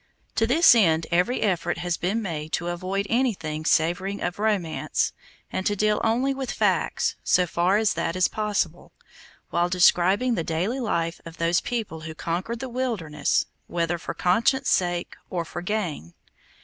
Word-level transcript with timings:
To 0.33 0.47
this 0.47 0.73
end 0.73 1.05
every 1.11 1.43
effort 1.43 1.77
has 1.77 1.95
been 1.95 2.23
made 2.23 2.51
to 2.53 2.69
avoid 2.69 3.05
anything 3.07 3.65
savoring 3.65 4.19
of 4.19 4.39
romance, 4.39 5.13
and 5.51 5.63
to 5.67 5.75
deal 5.75 6.01
only 6.03 6.33
with 6.33 6.49
facts, 6.49 7.17
so 7.23 7.45
far 7.45 7.77
as 7.77 7.93
that 7.93 8.15
is 8.15 8.27
possible, 8.27 8.93
while 9.51 9.69
describing 9.69 10.33
the 10.33 10.43
daily 10.43 10.79
life 10.79 11.21
of 11.23 11.37
those 11.37 11.61
people 11.61 12.01
who 12.01 12.15
conquered 12.15 12.61
the 12.61 12.67
wilderness 12.67 13.45
whether 13.67 13.99
for 13.99 14.15
conscience 14.15 14.69
sake 14.69 15.15
or 15.29 15.45
for 15.45 15.61
gain. 15.61 16.15